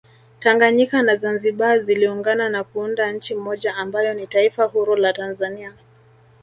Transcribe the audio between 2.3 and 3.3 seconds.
na kuunda